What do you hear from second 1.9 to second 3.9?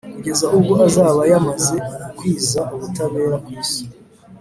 gukwiza ubutabera ku isi,